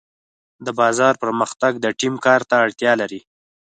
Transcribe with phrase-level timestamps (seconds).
[0.65, 3.21] د بازار پرمختګ د ټیم کار ته اړتیا لري.